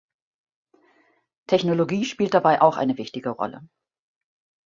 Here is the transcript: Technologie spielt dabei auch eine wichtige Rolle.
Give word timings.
Technologie 1.45 2.05
spielt 2.05 2.33
dabei 2.33 2.59
auch 2.61 2.75
eine 2.75 2.97
wichtige 2.97 3.29
Rolle. 3.29 3.61